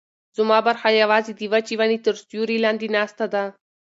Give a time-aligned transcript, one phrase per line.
[0.37, 3.43] زما برخه یوازې د وچې ونې تر سیوري لاندې ناسته ده.